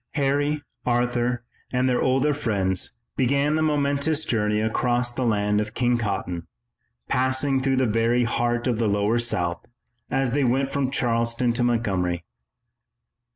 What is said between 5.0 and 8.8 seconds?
the land of King Cotton, passing through the very heart of